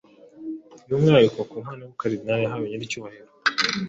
byumwihariko 0.83 1.39
ku 1.49 1.55
mpano 1.63 1.79
y’Ubukaridinali 1.83 2.41
yahaye 2.43 2.65
Nyiricyubahiro 2.67 3.31